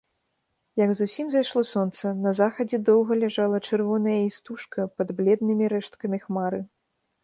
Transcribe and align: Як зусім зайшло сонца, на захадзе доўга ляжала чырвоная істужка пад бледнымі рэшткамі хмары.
Як 0.85 0.91
зусім 1.01 1.27
зайшло 1.33 1.61
сонца, 1.73 2.05
на 2.23 2.31
захадзе 2.41 2.77
доўга 2.89 3.21
ляжала 3.23 3.63
чырвоная 3.67 4.19
істужка 4.33 4.91
пад 4.99 5.07
бледнымі 5.21 5.73
рэшткамі 5.79 6.17
хмары. 6.29 6.69